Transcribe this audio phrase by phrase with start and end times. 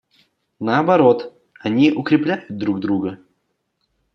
[0.59, 3.19] Наоборот, они укрепляют друг друга.